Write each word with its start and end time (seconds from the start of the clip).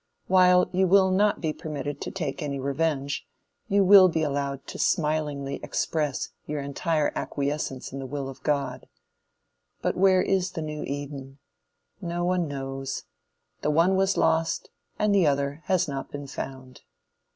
While 0.25 0.67
you 0.73 0.87
will 0.87 1.11
not 1.11 1.41
be 1.41 1.53
permitted 1.53 2.01
to 2.01 2.09
take 2.09 2.41
any 2.41 2.59
revenge, 2.59 3.27
you 3.67 3.83
will 3.83 4.07
be 4.09 4.23
allowed 4.23 4.65
to 4.65 4.79
smilingly 4.79 5.57
express 5.61 6.29
your 6.47 6.59
entire 6.59 7.11
acquiescence 7.15 7.93
in 7.93 7.99
the 7.99 8.07
will 8.07 8.27
of 8.27 8.41
God. 8.41 8.87
But 9.83 9.95
where 9.95 10.23
is 10.23 10.53
the 10.53 10.63
new 10.63 10.81
Eden? 10.87 11.37
No 12.01 12.25
one 12.25 12.47
knows. 12.47 13.03
The 13.61 13.69
one 13.69 13.95
was 13.95 14.17
lost, 14.17 14.71
and 14.97 15.13
the 15.13 15.27
other 15.27 15.61
has 15.65 15.87
not 15.87 16.09
been 16.11 16.25
found. 16.25 16.81